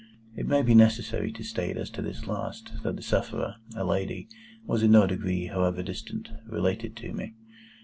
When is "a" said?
3.75-3.85